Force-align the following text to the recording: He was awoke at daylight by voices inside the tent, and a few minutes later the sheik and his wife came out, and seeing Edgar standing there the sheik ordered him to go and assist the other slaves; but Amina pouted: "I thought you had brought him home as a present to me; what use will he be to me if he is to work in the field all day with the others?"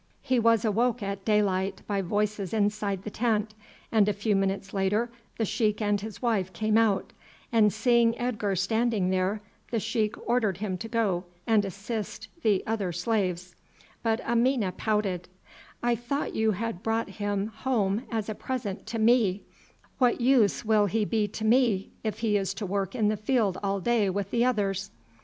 He 0.23 0.39
was 0.39 0.65
awoke 0.65 1.03
at 1.03 1.23
daylight 1.25 1.83
by 1.85 2.01
voices 2.01 2.55
inside 2.55 3.03
the 3.03 3.11
tent, 3.11 3.53
and 3.91 4.09
a 4.09 4.13
few 4.13 4.35
minutes 4.35 4.73
later 4.73 5.11
the 5.37 5.45
sheik 5.45 5.79
and 5.79 6.01
his 6.01 6.23
wife 6.23 6.51
came 6.53 6.75
out, 6.75 7.13
and 7.51 7.71
seeing 7.71 8.17
Edgar 8.17 8.55
standing 8.55 9.11
there 9.11 9.41
the 9.69 9.79
sheik 9.79 10.15
ordered 10.27 10.57
him 10.57 10.75
to 10.79 10.87
go 10.87 11.25
and 11.45 11.63
assist 11.63 12.29
the 12.41 12.63
other 12.65 12.91
slaves; 12.91 13.53
but 14.01 14.19
Amina 14.21 14.71
pouted: 14.71 15.29
"I 15.83 15.93
thought 15.93 16.33
you 16.33 16.53
had 16.53 16.81
brought 16.81 17.07
him 17.21 17.49
home 17.57 18.01
as 18.09 18.27
a 18.27 18.33
present 18.33 18.87
to 18.87 18.97
me; 18.97 19.43
what 19.99 20.19
use 20.19 20.65
will 20.65 20.87
he 20.87 21.05
be 21.05 21.27
to 21.27 21.45
me 21.45 21.91
if 22.03 22.17
he 22.21 22.37
is 22.37 22.55
to 22.55 22.65
work 22.65 22.95
in 22.95 23.09
the 23.09 23.17
field 23.17 23.59
all 23.61 23.79
day 23.79 24.09
with 24.09 24.31
the 24.31 24.43
others?" 24.45 24.89